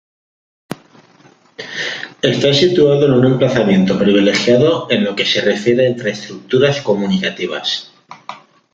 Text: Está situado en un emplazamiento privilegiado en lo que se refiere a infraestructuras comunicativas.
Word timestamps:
Está 2.23 2.55
situado 2.55 3.05
en 3.05 3.11
un 3.13 3.23
emplazamiento 3.33 3.99
privilegiado 3.99 4.89
en 4.89 5.03
lo 5.03 5.15
que 5.15 5.27
se 5.27 5.41
refiere 5.41 5.85
a 5.85 5.91
infraestructuras 5.91 6.81
comunicativas. 6.81 7.93